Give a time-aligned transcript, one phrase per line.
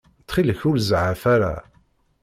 [0.21, 1.53] Ttxil-k, ur zeɛɛef ara.